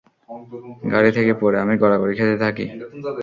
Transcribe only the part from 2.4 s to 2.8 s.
থাকি।